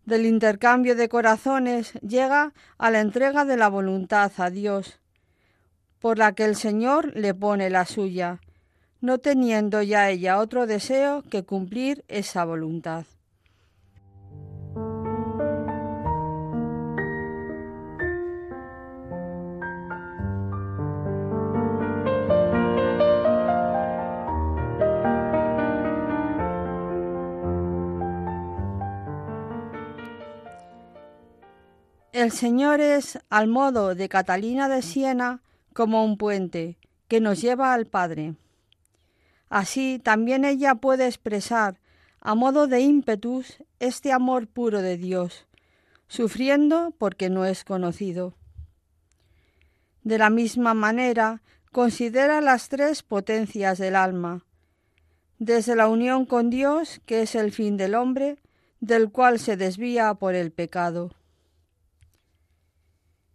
Del 0.04 0.26
intercambio 0.26 0.95
de 0.95 1.09
corazones 1.09 1.92
llega 1.95 2.52
a 2.78 2.90
la 2.92 3.00
entrega 3.00 3.45
de 3.45 3.57
la 3.57 3.69
voluntad 3.69 4.31
a 4.37 4.49
Dios, 4.49 5.00
por 5.99 6.19
la 6.19 6.37
que 6.37 6.45
el 6.45 6.54
Señor 6.54 7.16
le 7.16 7.35
pone 7.35 7.69
la 7.69 7.85
suya, 7.85 8.40
no 9.00 9.19
teniendo 9.19 9.83
ya 9.83 10.09
ella 10.09 10.38
otro 10.38 10.69
deseo 10.69 11.23
que 11.23 11.42
cumplir 11.45 12.04
esa 12.07 12.45
voluntad. 12.45 13.07
El 32.22 32.30
Señor 32.30 32.80
es, 32.80 33.18
al 33.30 33.48
modo 33.48 33.96
de 33.96 34.08
Catalina 34.08 34.68
de 34.68 34.82
Siena, 34.82 35.42
como 35.72 36.04
un 36.04 36.16
puente 36.16 36.78
que 37.08 37.20
nos 37.20 37.40
lleva 37.40 37.74
al 37.74 37.86
Padre. 37.86 38.36
Así 39.48 39.98
también 39.98 40.44
ella 40.44 40.76
puede 40.76 41.08
expresar, 41.08 41.80
a 42.20 42.36
modo 42.36 42.68
de 42.68 42.78
ímpetus, 42.78 43.56
este 43.80 44.12
amor 44.12 44.46
puro 44.46 44.82
de 44.82 44.98
Dios, 44.98 45.48
sufriendo 46.06 46.94
porque 46.96 47.28
no 47.28 47.44
es 47.44 47.64
conocido. 47.64 48.34
De 50.04 50.16
la 50.16 50.30
misma 50.30 50.74
manera, 50.74 51.42
considera 51.72 52.40
las 52.40 52.68
tres 52.68 53.02
potencias 53.02 53.78
del 53.78 53.96
alma, 53.96 54.44
desde 55.40 55.74
la 55.74 55.88
unión 55.88 56.24
con 56.26 56.50
Dios, 56.50 57.00
que 57.04 57.22
es 57.22 57.35
el 57.35 57.50
fin 57.50 57.76
del 57.76 57.96
hombre, 57.96 58.38
del 58.78 59.11
cual 59.11 59.40
se 59.40 59.56
desvía 59.56 60.14
por 60.14 60.37
el 60.37 60.52
pecado 60.52 61.11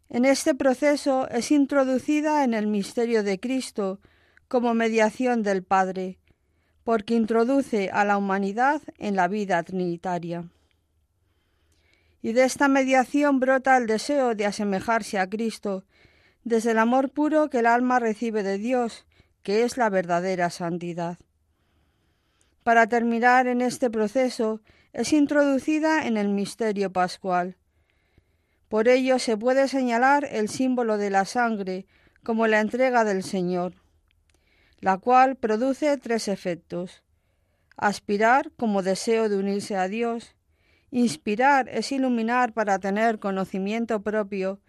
en 0.10 0.24
este 0.24 0.56
proceso 0.56 1.28
es 1.30 1.52
introducida 1.52 2.43
en 2.43 2.54
el 2.54 2.67
misterio 2.67 3.24
de 3.24 3.39
Cristo 3.39 4.00
como 4.48 4.74
mediación 4.74 5.43
del 5.43 5.63
Padre, 5.63 6.17
porque 6.86 7.15
introduce 7.15 7.89
a 7.91 8.06
la 8.06 8.17
humanidad 8.17 8.82
en 8.98 9.17
la 9.17 9.28
vida 9.28 9.62
trinitaria. 9.63 10.50
Y 12.22 12.32
de 12.32 12.46
esta 12.46 12.70
mediación 12.70 13.41
brota 13.41 13.76
el 13.76 13.88
deseo 13.88 14.34
de 14.34 14.46
asemejarse 14.46 15.20
a 15.20 15.28
Cristo, 15.28 15.84
desde 16.46 16.72
el 16.72 16.78
amor 16.78 17.12
puro 17.12 17.50
que 17.50 17.60
el 17.60 17.65
alma 17.65 18.00
recibe 18.00 18.43
de 18.43 18.58
Dios, 18.58 19.06
que 19.43 19.63
es 19.63 19.76
la 19.76 19.89
verdadera 19.89 20.50
santidad. 20.50 21.17
Para 22.63 22.88
terminar 22.88 23.48
en 23.48 23.62
este 23.62 23.89
proceso, 23.89 24.62
es 24.93 25.12
introducida 25.12 26.08
en 26.08 26.15
el 26.15 26.30
misterio 26.30 26.91
pascual 26.91 27.57
por 28.69 28.88
ello 28.88 29.19
se 29.19 29.38
puede 29.38 29.67
señalar 29.67 30.27
el 30.30 30.49
símbolo 30.49 30.97
de 30.97 31.10
la 31.10 31.25
sangre 31.25 31.86
como 32.23 32.47
la 32.47 32.60
entrega 32.60 33.03
del 33.03 33.23
Señor, 33.23 33.73
la 34.80 34.97
cual 34.97 35.36
produce 35.36 35.97
tres 35.97 36.27
efectos. 36.27 37.03
Aspirar 37.77 38.51
como 38.58 38.84
deseo 38.84 39.30
de 39.30 39.38
unirse 39.38 39.75
a 39.75 39.88
Dios, 39.88 40.36
inspirar 40.91 41.69
es 41.69 41.91
iluminar 41.91 42.53
para 42.53 42.80
tener 42.80 43.19
conocimiento 43.19 44.01
propio, 44.01 44.60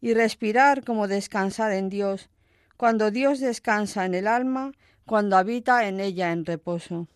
y 0.00 0.14
respirar 0.14 0.84
como 0.84 1.08
descansar 1.08 1.72
en 1.72 1.90
Dios, 1.90 2.30
cuando 2.76 3.10
Dios 3.10 3.40
descansa 3.40 4.06
en 4.06 4.14
el 4.14 4.26
alma, 4.26 4.72
cuando 5.04 5.36
habita 5.36 5.86
en 5.86 6.00
ella 6.00 6.32
en 6.32 6.46
reposo. 6.46 7.08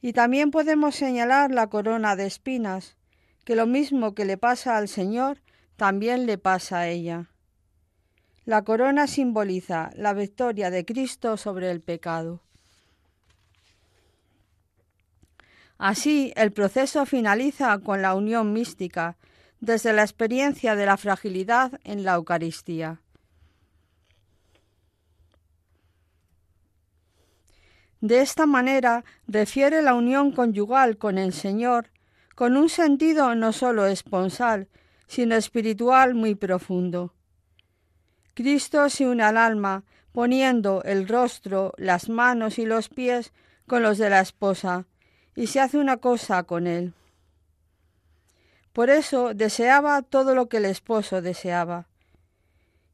Y 0.00 0.12
también 0.12 0.50
podemos 0.50 0.94
señalar 0.94 1.50
la 1.50 1.68
corona 1.68 2.14
de 2.16 2.26
espinas, 2.26 2.96
que 3.44 3.56
lo 3.56 3.66
mismo 3.66 4.14
que 4.14 4.24
le 4.24 4.36
pasa 4.36 4.76
al 4.76 4.88
Señor, 4.88 5.38
también 5.76 6.26
le 6.26 6.38
pasa 6.38 6.80
a 6.80 6.88
ella. 6.88 7.30
La 8.44 8.62
corona 8.62 9.06
simboliza 9.06 9.90
la 9.94 10.14
victoria 10.14 10.70
de 10.70 10.84
Cristo 10.84 11.36
sobre 11.36 11.70
el 11.70 11.80
pecado. 11.80 12.40
Así, 15.78 16.32
el 16.36 16.52
proceso 16.52 17.06
finaliza 17.06 17.78
con 17.78 18.02
la 18.02 18.14
unión 18.14 18.52
mística, 18.52 19.16
desde 19.60 19.92
la 19.92 20.02
experiencia 20.02 20.74
de 20.74 20.86
la 20.86 20.96
fragilidad 20.96 21.80
en 21.84 22.04
la 22.04 22.14
Eucaristía. 22.14 23.00
De 28.00 28.20
esta 28.20 28.46
manera 28.46 29.04
refiere 29.28 29.80
la 29.80 29.94
unión 29.94 30.32
conyugal 30.32 30.98
con 30.98 31.18
el 31.18 31.32
Señor 31.32 31.90
con 32.34 32.56
un 32.56 32.68
sentido 32.68 33.34
no 33.34 33.52
solo 33.52 33.86
esponsal, 33.86 34.68
sino 35.06 35.36
espiritual 35.36 36.14
muy 36.14 36.34
profundo. 36.34 37.12
Cristo 38.34 38.88
se 38.88 39.06
une 39.06 39.22
al 39.22 39.36
alma, 39.36 39.84
poniendo 40.12 40.82
el 40.84 41.06
rostro, 41.06 41.74
las 41.76 42.08
manos 42.08 42.58
y 42.58 42.64
los 42.64 42.88
pies 42.88 43.32
con 43.66 43.82
los 43.82 43.98
de 43.98 44.10
la 44.10 44.20
esposa, 44.20 44.86
y 45.34 45.46
se 45.46 45.60
hace 45.60 45.78
una 45.78 45.98
cosa 45.98 46.42
con 46.44 46.66
él. 46.66 46.94
Por 48.72 48.88
eso 48.88 49.34
deseaba 49.34 50.00
todo 50.02 50.34
lo 50.34 50.48
que 50.48 50.56
el 50.58 50.64
esposo 50.64 51.20
deseaba. 51.20 51.88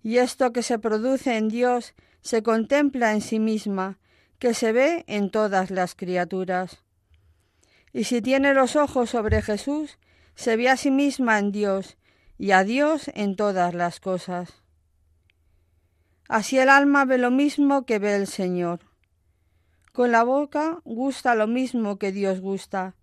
Y 0.03 0.19
esto 0.19 0.53
que 0.53 0.63
se 0.63 0.79
produce 0.79 1.37
en 1.37 1.49
Dios 1.49 1.95
se 2.21 2.43
contempla 2.43 3.13
en 3.13 3.21
sí 3.21 3.39
misma, 3.39 3.99
que 4.39 4.55
se 4.55 4.73
ve 4.73 5.05
en 5.07 5.31
todas 5.31 5.71
las 5.71 5.95
criaturas. 5.95 6.83
Y 7.93 8.05
si 8.05 8.23
tiene 8.23 8.55
los 8.55 8.77
ojos 8.77 9.11
sobre 9.11 9.43
Jesús, 9.43 9.99
se 10.35 10.57
ve 10.57 10.69
a 10.69 10.77
sí 10.77 10.91
misma 10.91 11.39
en 11.39 11.53
Dios 11.53 11.97
y 12.39 12.53
a 12.53 12.63
Dios 12.63 13.11
en 13.15 13.35
todas 13.35 13.75
las 13.75 13.99
cosas. 13.99 14.63
Así 16.29 16.59
el 16.59 16.69
alma 16.69 17.05
ve 17.05 17.19
lo 17.19 17.31
mismo 17.31 17.87
que 17.87 17.99
ve 17.99 18.15
el 18.15 18.27
Señor. 18.27 18.81
Con 19.93 20.13
la 20.13 20.23
boca 20.23 20.79
gusta 20.85 21.35
lo 21.35 21.47
mismo 21.47 21.99
que 21.99 22.13
Dios 22.13 22.41
gusta. 22.41 22.95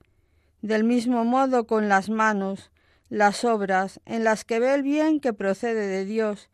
Del 0.62 0.84
mismo 0.84 1.26
modo 1.26 1.68
con 1.68 1.90
las 1.90 2.10
manos, 2.10 2.72
las 3.10 3.44
obras 3.44 4.00
en 4.06 4.24
las 4.24 4.46
que 4.46 4.60
ve 4.60 4.74
el 4.74 4.84
bien 4.84 5.20
que 5.20 5.34
procede 5.34 5.88
de 5.88 6.06
Dios, 6.06 6.50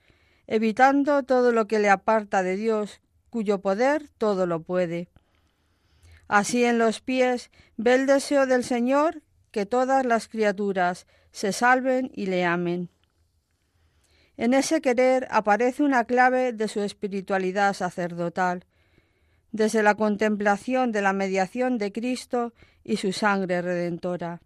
evitando 0.48 1.24
todo 1.24 1.52
lo 1.52 1.68
que 1.68 1.78
le 1.78 1.90
aparta 1.90 2.42
de 2.42 2.56
Dios, 2.56 3.02
cuyo 3.30 3.62
poder 3.62 4.10
todo 4.18 4.48
lo 4.48 4.64
puede. 4.64 5.11
Así 6.32 6.64
en 6.64 6.78
los 6.78 7.02
pies 7.02 7.52
ve 7.76 7.94
el 7.94 8.06
deseo 8.06 8.46
del 8.46 8.64
Señor 8.64 9.22
que 9.52 9.66
todas 9.66 10.06
las 10.06 10.30
criaturas 10.30 11.06
se 11.34 11.52
salven 11.52 12.10
y 12.14 12.28
le 12.28 12.46
amen. 12.46 12.90
En 14.38 14.54
ese 14.54 14.80
querer 14.80 15.28
aparece 15.30 15.84
una 15.84 16.06
clave 16.06 16.54
de 16.54 16.70
su 16.70 16.80
espiritualidad 16.80 17.74
sacerdotal, 17.74 18.66
desde 19.52 19.84
la 19.84 19.96
contemplación 19.96 20.94
de 20.94 21.02
la 21.02 21.12
mediación 21.12 21.78
de 21.78 21.92
Cristo 21.92 22.54
y 22.86 22.96
su 22.96 23.12
sangre 23.12 23.62
redentora. 23.62 24.42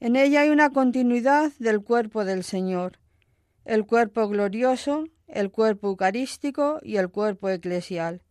En 0.00 0.16
ella 0.16 0.40
hay 0.40 0.48
una 0.48 0.70
continuidad 0.70 1.52
del 1.58 1.82
cuerpo 1.82 2.24
del 2.24 2.44
Señor, 2.44 2.98
el 3.66 3.84
cuerpo 3.84 4.26
glorioso, 4.26 5.04
el 5.26 5.50
cuerpo 5.50 5.88
eucarístico 5.88 6.80
y 6.82 6.96
el 6.96 7.10
cuerpo 7.10 7.50
eclesial 7.50 8.22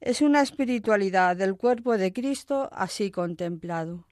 es 0.00 0.22
una 0.22 0.40
espiritualidad 0.40 1.36
del 1.36 1.56
cuerpo 1.56 1.98
de 1.98 2.12
Cristo 2.12 2.68
así 2.72 3.10
contemplado. 3.10 4.04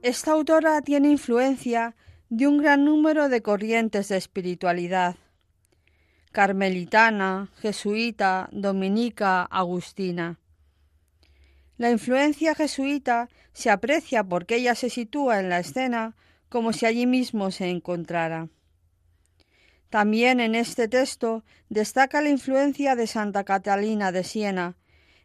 Esta 0.00 0.32
autora 0.32 0.80
tiene 0.80 1.10
influencia 1.10 1.94
de 2.30 2.46
un 2.46 2.58
gran 2.58 2.84
número 2.84 3.28
de 3.28 3.42
corrientes 3.42 4.08
de 4.08 4.16
espiritualidad 4.16 5.16
carmelitana, 6.32 7.50
jesuita, 7.60 8.48
dominica, 8.52 9.42
agustina. 9.44 10.38
La 11.78 11.90
influencia 11.90 12.54
jesuita 12.54 13.28
se 13.52 13.70
aprecia 13.70 14.24
porque 14.24 14.56
ella 14.56 14.74
se 14.74 14.90
sitúa 14.90 15.40
en 15.40 15.48
la 15.48 15.58
escena 15.58 16.16
como 16.48 16.72
si 16.72 16.86
allí 16.86 17.06
mismo 17.06 17.50
se 17.50 17.70
encontrara. 17.70 18.48
También 19.90 20.38
en 20.40 20.54
este 20.54 20.86
texto 20.86 21.44
destaca 21.70 22.20
la 22.20 22.28
influencia 22.28 22.94
de 22.94 23.06
Santa 23.06 23.44
Catalina 23.44 24.12
de 24.12 24.22
Siena, 24.22 24.76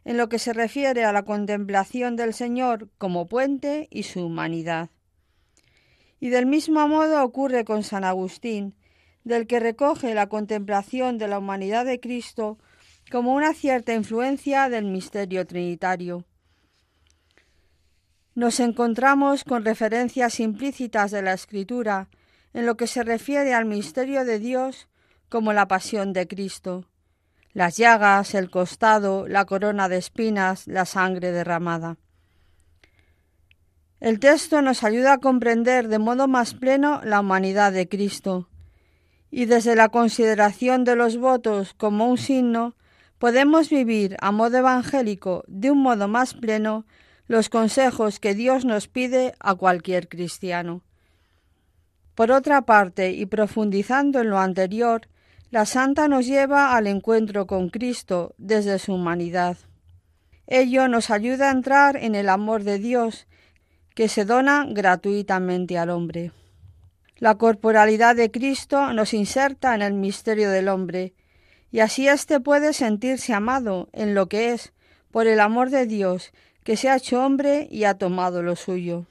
en 0.04 0.16
lo 0.16 0.28
que 0.28 0.38
se 0.38 0.52
refiere 0.52 1.04
a 1.04 1.12
la 1.12 1.24
contemplación 1.24 2.16
del 2.16 2.34
Señor 2.34 2.88
como 2.98 3.26
puente 3.26 3.88
y 3.90 4.04
su 4.04 4.24
humanidad. 4.24 4.90
Y 6.20 6.30
del 6.30 6.46
mismo 6.46 6.86
modo 6.88 7.22
ocurre 7.22 7.64
con 7.64 7.82
San 7.82 8.04
Agustín, 8.04 8.74
del 9.24 9.46
que 9.46 9.60
recoge 9.60 10.14
la 10.14 10.28
contemplación 10.28 11.18
de 11.18 11.28
la 11.28 11.38
humanidad 11.38 11.84
de 11.84 12.00
Cristo 12.00 12.58
como 13.10 13.34
una 13.34 13.54
cierta 13.54 13.94
influencia 13.94 14.68
del 14.68 14.84
misterio 14.84 15.46
trinitario. 15.46 16.24
Nos 18.34 18.58
encontramos 18.60 19.44
con 19.44 19.64
referencias 19.64 20.40
implícitas 20.40 21.10
de 21.10 21.22
la 21.22 21.34
Escritura 21.34 22.08
en 22.52 22.66
lo 22.66 22.76
que 22.76 22.86
se 22.86 23.02
refiere 23.02 23.54
al 23.54 23.64
misterio 23.64 24.24
de 24.24 24.38
Dios 24.38 24.88
como 25.28 25.52
la 25.52 25.68
pasión 25.68 26.12
de 26.12 26.26
Cristo, 26.26 26.84
las 27.52 27.76
llagas, 27.76 28.34
el 28.34 28.50
costado, 28.50 29.28
la 29.28 29.44
corona 29.44 29.88
de 29.88 29.98
espinas, 29.98 30.66
la 30.66 30.84
sangre 30.84 31.30
derramada. 31.30 31.96
El 34.00 34.20
texto 34.20 34.60
nos 34.60 34.84
ayuda 34.84 35.14
a 35.14 35.18
comprender 35.18 35.88
de 35.88 35.98
modo 35.98 36.28
más 36.28 36.54
pleno 36.54 37.00
la 37.04 37.20
humanidad 37.20 37.72
de 37.72 37.88
Cristo, 37.88 38.48
y 39.30 39.46
desde 39.46 39.76
la 39.76 39.88
consideración 39.88 40.84
de 40.84 40.96
los 40.96 41.16
votos 41.16 41.74
como 41.74 42.06
un 42.06 42.18
signo, 42.18 42.74
podemos 43.18 43.70
vivir 43.70 44.16
a 44.20 44.32
modo 44.32 44.58
evangélico 44.58 45.44
de 45.46 45.70
un 45.70 45.78
modo 45.78 46.08
más 46.08 46.34
pleno 46.34 46.84
los 47.26 47.48
consejos 47.48 48.20
que 48.20 48.34
Dios 48.34 48.64
nos 48.64 48.86
pide 48.86 49.34
a 49.40 49.54
cualquier 49.54 50.08
cristiano. 50.08 50.82
Por 52.14 52.30
otra 52.30 52.62
parte, 52.62 53.12
y 53.12 53.26
profundizando 53.26 54.20
en 54.20 54.30
lo 54.30 54.38
anterior, 54.38 55.08
la 55.50 55.66
santa 55.66 56.06
nos 56.08 56.26
lleva 56.26 56.76
al 56.76 56.86
encuentro 56.86 57.46
con 57.46 57.70
Cristo 57.70 58.34
desde 58.38 58.78
su 58.78 58.94
humanidad. 58.94 59.56
Ello 60.46 60.88
nos 60.88 61.10
ayuda 61.10 61.48
a 61.48 61.52
entrar 61.52 61.96
en 61.96 62.14
el 62.14 62.28
amor 62.28 62.64
de 62.64 62.78
Dios 62.78 63.26
que 63.94 64.08
se 64.08 64.24
dona 64.24 64.66
gratuitamente 64.68 65.78
al 65.78 65.90
hombre. 65.90 66.32
La 67.16 67.36
corporalidad 67.36 68.16
de 68.16 68.30
Cristo 68.30 68.92
nos 68.92 69.14
inserta 69.14 69.74
en 69.74 69.82
el 69.82 69.94
misterio 69.94 70.50
del 70.50 70.68
hombre, 70.68 71.14
y 71.70 71.80
así 71.80 72.08
éste 72.08 72.40
puede 72.40 72.72
sentirse 72.72 73.32
amado 73.32 73.88
en 73.92 74.14
lo 74.14 74.28
que 74.28 74.52
es, 74.52 74.72
por 75.10 75.26
el 75.26 75.40
amor 75.40 75.70
de 75.70 75.86
Dios, 75.86 76.32
que 76.64 76.76
se 76.76 76.88
ha 76.88 76.96
hecho 76.96 77.24
hombre 77.24 77.68
y 77.70 77.84
ha 77.84 77.94
tomado 77.94 78.42
lo 78.42 78.56
suyo. 78.56 79.06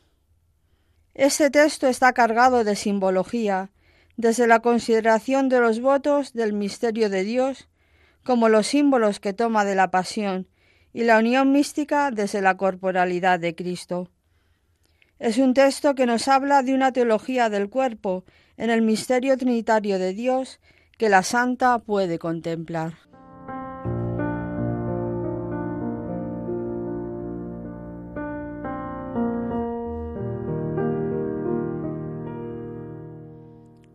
Este 1.14 1.50
texto 1.50 1.88
está 1.88 2.12
cargado 2.14 2.64
de 2.64 2.76
simbología, 2.76 3.70
desde 4.18 4.48
la 4.48 4.60
consideración 4.60 5.48
de 5.48 5.60
los 5.60 5.80
votos 5.80 6.34
del 6.34 6.54
misterio 6.54 7.10
de 7.10 7.24
Dios, 7.24 7.70
como 8.24 8.50
los 8.50 8.68
símbolos 8.68 9.20
que 9.20 9.34
toma 9.34 9.64
de 9.66 9.76
la 9.76 9.92
pasión, 9.92 10.48
y 10.92 11.04
la 11.04 11.20
unión 11.20 11.52
mística 11.52 12.12
desde 12.12 12.42
la 12.42 12.58
corporalidad 12.58 13.40
de 13.40 13.56
Cristo. 13.56 14.10
Es 15.24 15.38
un 15.38 15.54
texto 15.54 15.96
que 15.96 16.06
nos 16.06 16.28
habla 16.28 16.64
de 16.64 16.74
una 16.74 16.92
teología 16.92 17.48
del 17.50 17.70
cuerpo 17.70 18.26
en 18.58 18.70
el 18.70 18.82
misterio 18.82 19.38
trinitario 19.38 19.98
de 19.98 20.12
Dios 20.12 20.60
que 20.98 21.08
la 21.08 21.24
santa 21.24 21.80
puede 21.80 22.20
contemplar. 22.20 22.96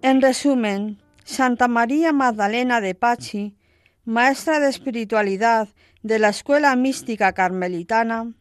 En 0.01 0.23
resumen, 0.23 1.03
Santa 1.25 1.69
María 1.69 2.15
Magdalena 2.15 2.81
de 2.81 2.95
Pachi, 2.95 3.55
maestra 4.07 4.61
de 4.61 4.71
espiritualidad 4.71 5.69
de 6.03 6.19
la 6.19 6.31
escuela 6.31 6.75
mística 6.75 7.35
carmelitana, 7.35 8.33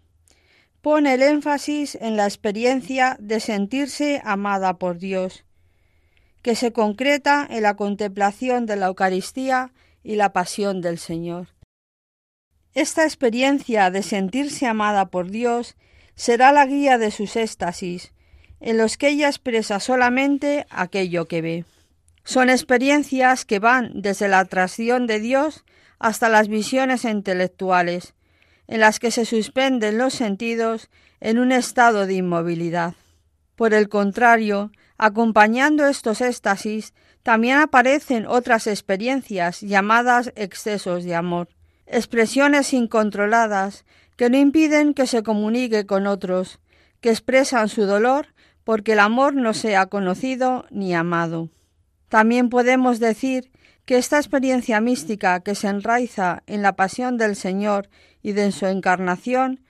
pone 0.82 1.16
el 1.16 1.24
énfasis 1.24 1.96
en 1.96 2.18
la 2.18 2.26
experiencia 2.26 3.18
de 3.20 3.40
sentirse 3.40 4.22
amada 4.24 4.78
por 4.78 4.98
Dios, 4.98 5.46
que 6.42 6.56
se 6.56 6.72
concreta 6.72 7.46
en 7.50 7.64
la 7.64 7.76
contemplación 7.76 8.66
de 8.66 8.76
la 8.76 8.88
Eucaristía 8.88 9.72
y 10.04 10.16
la 10.16 10.34
pasión 10.34 10.82
del 10.82 10.98
Señor. 10.98 11.50
Esta 12.74 13.04
experiencia 13.04 13.90
de 13.90 14.04
sentirse 14.04 14.68
amada 14.68 15.08
por 15.08 15.30
Dios 15.30 15.76
será 16.16 16.52
la 16.52 16.66
guía 16.66 16.98
de 16.98 17.12
sus 17.12 17.36
éxtasis, 17.36 18.14
en 18.60 18.78
los 18.78 18.98
que 18.98 19.10
ella 19.10 19.28
expresa 19.28 19.80
solamente 19.80 20.66
aquello 20.70 21.28
que 21.28 21.42
ve. 21.42 21.66
Son 22.24 22.50
experiencias 22.50 23.46
que 23.46 23.60
van 23.60 24.02
desde 24.02 24.28
la 24.28 24.40
atracción 24.40 25.08
de 25.08 25.20
Dios 25.20 25.64
hasta 26.00 26.30
las 26.30 26.48
visiones 26.48 27.06
intelectuales, 27.06 28.14
en 28.68 28.80
las 28.82 29.00
que 29.00 29.12
se 29.12 29.26
suspenden 29.26 29.98
los 29.98 30.14
sentidos 30.14 30.90
en 31.20 31.40
un 31.40 31.52
estado 31.52 32.06
de 32.06 32.16
inmovilidad. 32.16 32.96
Por 33.56 33.74
el 33.74 33.90
contrario, 33.90 34.72
acompañando 34.98 35.88
estos 35.88 36.22
éxtasis, 36.22 36.94
también 37.24 37.58
aparecen 37.58 38.26
otras 38.26 38.68
experiencias 38.68 39.62
llamadas 39.62 40.32
excesos 40.36 41.04
de 41.04 41.16
amor, 41.16 41.50
expresiones 41.86 42.74
incontroladas 42.74 43.86
que 44.16 44.30
no 44.30 44.38
impiden 44.38 44.94
que 44.94 45.08
se 45.08 45.24
comunique 45.24 45.86
con 45.86 46.08
otros, 46.08 46.60
que 47.02 47.10
expresan 47.10 47.70
su 47.70 47.86
dolor 47.86 48.28
porque 48.64 48.94
el 48.94 49.00
amor 49.00 49.34
no 49.34 49.54
sea 49.54 49.86
conocido 49.86 50.66
ni 50.70 50.94
amado. 50.94 51.50
También 52.10 52.50
podemos 52.50 53.00
decir 53.00 53.52
que 53.88 53.98
esta 53.98 54.18
experiencia 54.18 54.82
mística 54.82 55.40
que 55.40 55.56
se 55.56 55.70
enraiza 55.70 56.44
en 56.46 56.62
la 56.62 56.76
pasión 56.76 57.16
del 57.16 57.38
Señor 57.38 57.88
y 58.22 58.34
de 58.34 58.52
su 58.52 58.66
encarnación 58.66 59.62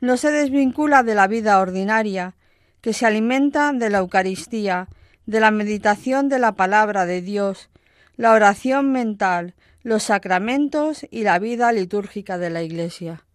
no 0.00 0.16
se 0.16 0.30
desvincula 0.30 1.02
de 1.02 1.14
la 1.14 1.26
vida 1.26 1.60
ordinaria, 1.60 2.36
que 2.80 2.94
se 2.94 3.04
alimenta 3.04 3.74
de 3.74 3.90
la 3.90 3.98
Eucaristía, 3.98 4.88
de 5.26 5.40
la 5.40 5.50
meditación 5.50 6.30
de 6.30 6.38
la 6.38 6.52
palabra 6.52 7.04
de 7.04 7.20
Dios, 7.20 7.68
la 8.16 8.32
oración 8.32 8.92
mental, 8.92 9.54
los 9.82 10.04
sacramentos 10.04 11.06
y 11.10 11.24
la 11.24 11.38
vida 11.38 11.70
litúrgica 11.70 12.38
de 12.38 12.48
la 12.48 12.62
Iglesia. 12.62 13.25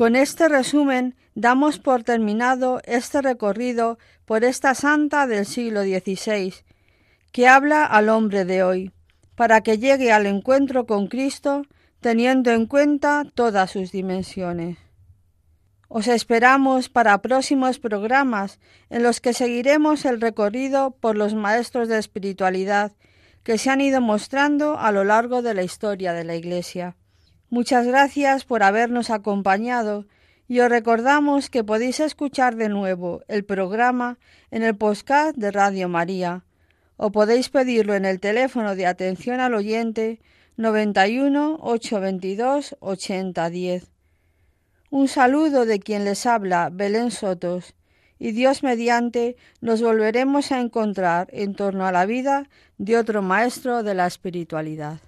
Con 0.00 0.16
este 0.16 0.48
resumen 0.48 1.14
damos 1.34 1.78
por 1.78 2.04
terminado 2.04 2.80
este 2.84 3.20
recorrido 3.20 3.98
por 4.24 4.44
esta 4.44 4.74
santa 4.74 5.26
del 5.26 5.44
siglo 5.44 5.82
XVI, 5.82 6.54
que 7.32 7.46
habla 7.46 7.84
al 7.84 8.08
hombre 8.08 8.46
de 8.46 8.62
hoy, 8.62 8.92
para 9.34 9.60
que 9.60 9.76
llegue 9.76 10.10
al 10.10 10.24
encuentro 10.24 10.86
con 10.86 11.08
Cristo 11.08 11.66
teniendo 12.00 12.50
en 12.50 12.64
cuenta 12.64 13.26
todas 13.34 13.72
sus 13.72 13.92
dimensiones. 13.92 14.78
Os 15.88 16.08
esperamos 16.08 16.88
para 16.88 17.20
próximos 17.20 17.78
programas 17.78 18.58
en 18.88 19.02
los 19.02 19.20
que 19.20 19.34
seguiremos 19.34 20.06
el 20.06 20.22
recorrido 20.22 20.92
por 20.92 21.14
los 21.14 21.34
maestros 21.34 21.88
de 21.88 21.98
espiritualidad 21.98 22.92
que 23.42 23.58
se 23.58 23.68
han 23.68 23.82
ido 23.82 24.00
mostrando 24.00 24.78
a 24.78 24.92
lo 24.92 25.04
largo 25.04 25.42
de 25.42 25.52
la 25.52 25.62
historia 25.62 26.14
de 26.14 26.24
la 26.24 26.36
Iglesia. 26.36 26.96
Muchas 27.50 27.84
gracias 27.84 28.44
por 28.44 28.62
habernos 28.62 29.10
acompañado 29.10 30.06
y 30.46 30.60
os 30.60 30.68
recordamos 30.68 31.50
que 31.50 31.64
podéis 31.64 31.98
escuchar 31.98 32.54
de 32.54 32.68
nuevo 32.68 33.22
el 33.26 33.44
programa 33.44 34.18
en 34.52 34.62
el 34.62 34.76
podcast 34.76 35.36
de 35.36 35.50
Radio 35.50 35.88
María 35.88 36.44
o 36.96 37.10
podéis 37.10 37.48
pedirlo 37.48 37.96
en 37.96 38.04
el 38.04 38.20
teléfono 38.20 38.76
de 38.76 38.86
atención 38.86 39.40
al 39.40 39.54
oyente 39.54 40.20
91 40.58 41.58
822 41.60 42.76
8010. 42.78 43.90
Un 44.90 45.08
saludo 45.08 45.66
de 45.66 45.80
quien 45.80 46.04
les 46.04 46.26
habla, 46.26 46.70
Belén 46.72 47.10
Sotos, 47.10 47.74
y 48.20 48.30
Dios 48.30 48.62
mediante 48.62 49.34
nos 49.60 49.82
volveremos 49.82 50.52
a 50.52 50.60
encontrar 50.60 51.26
en 51.32 51.56
torno 51.56 51.84
a 51.84 51.90
la 51.90 52.06
vida 52.06 52.48
de 52.78 52.96
otro 52.96 53.22
maestro 53.22 53.82
de 53.82 53.94
la 53.94 54.06
espiritualidad. 54.06 55.00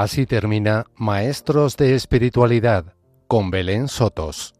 Así 0.00 0.24
termina 0.24 0.86
Maestros 0.96 1.76
de 1.76 1.94
Espiritualidad 1.94 2.94
con 3.28 3.50
Belén 3.50 3.86
Sotos. 3.86 4.54